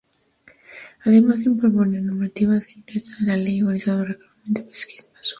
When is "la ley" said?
3.21-3.61